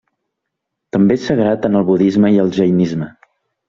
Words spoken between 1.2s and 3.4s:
sagrat en el Budisme i Jainisme.